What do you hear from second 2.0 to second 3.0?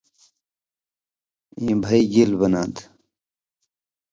گېل بناں تھہ: